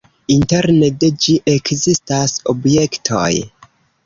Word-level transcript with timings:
Interne 0.35 0.87
de 1.03 1.09
ĝi 1.25 1.35
ekzistas 1.57 2.35
objektoj. 2.55 3.29